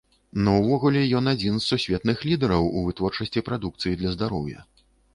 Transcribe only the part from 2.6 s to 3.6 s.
у вытворчасці